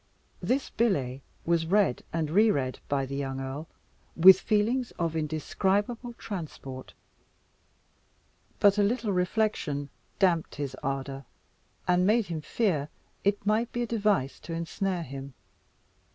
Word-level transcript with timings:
This 0.41 0.71
billet 0.71 1.21
was 1.45 1.67
read 1.67 2.03
and 2.11 2.31
re 2.31 2.49
read 2.49 2.79
by 2.89 3.05
the 3.05 3.15
young 3.15 3.39
earl 3.39 3.67
with 4.15 4.39
feelings 4.39 4.89
of 4.97 5.15
indescribable 5.15 6.13
transport; 6.13 6.95
but 8.59 8.79
a 8.79 8.81
little 8.81 9.13
reflection 9.13 9.89
damped 10.17 10.55
his 10.55 10.73
ardour, 10.81 11.25
and 11.87 12.07
made 12.07 12.25
him 12.29 12.41
fear 12.41 12.89
it 13.23 13.45
might 13.45 13.71
be 13.71 13.83
a 13.83 13.85
device 13.85 14.39
to 14.39 14.53
ensnare 14.53 15.03
him. 15.03 15.35